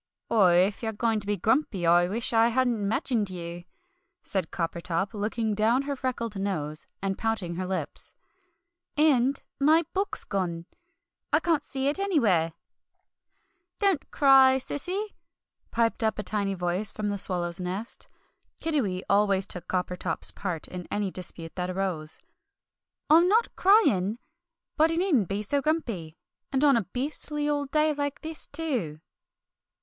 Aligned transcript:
"Oh, 0.31 0.47
if 0.47 0.81
you're 0.81 0.93
going 0.93 1.19
to 1.19 1.27
be 1.27 1.37
grumpy, 1.37 1.85
I 1.85 2.05
shall 2.05 2.09
wish 2.09 2.33
I 2.33 2.47
hadn't 2.47 2.87
'magined 2.87 3.29
you," 3.29 3.65
said 4.23 4.49
Coppertop, 4.49 5.13
looking 5.13 5.53
down 5.53 5.83
her 5.83 5.95
freckled 5.95 6.35
nose 6.37 6.87
and 7.03 7.19
pouting 7.19 7.53
her 7.57 7.67
lips; 7.67 8.15
"and 8.97 9.39
my 9.59 9.85
book's 9.93 10.23
gone! 10.23 10.65
I 11.31 11.39
can't 11.39 11.63
see 11.63 11.87
it 11.87 11.99
anywhere!" 11.99 12.53
"Don't 13.77 14.09
cry, 14.09 14.57
Cece!" 14.57 15.13
piped 15.69 16.01
up 16.01 16.17
a 16.17 16.23
tiny 16.23 16.55
voice 16.55 16.91
from 16.91 17.09
the 17.09 17.19
swallow's 17.19 17.59
nest. 17.59 18.07
Kiddiwee 18.59 19.03
always 19.07 19.45
took 19.45 19.67
Coppertop's 19.67 20.31
part 20.31 20.67
in 20.67 20.87
any 20.89 21.11
dispute 21.11 21.53
that 21.53 21.69
arose. 21.69 22.19
"I'm 23.07 23.27
not 23.27 23.55
crying! 23.55 24.17
But 24.77 24.89
he 24.89 24.97
needn't 24.97 25.27
be 25.27 25.43
so 25.43 25.61
grumpy, 25.61 26.17
and 26.51 26.63
on 26.63 26.75
a 26.75 26.85
beastly 26.85 27.47
old 27.47 27.69
day 27.69 27.93
like 27.93 28.21
this, 28.21 28.47
too!" 28.47 28.99